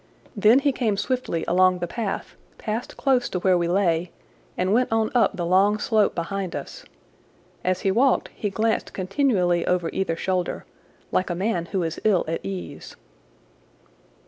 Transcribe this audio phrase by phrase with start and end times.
[0.35, 4.09] Then he came swiftly along the path, passed close to where we lay,
[4.57, 6.83] and went on up the long slope behind us.
[7.63, 10.65] As he walked he glanced continually over either shoulder,
[11.11, 12.95] like a man who is ill at ease.